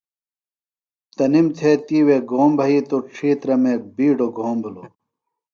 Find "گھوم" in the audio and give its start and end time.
2.29-2.51, 4.37-4.57